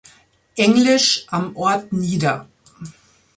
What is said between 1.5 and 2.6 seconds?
Ort nieder.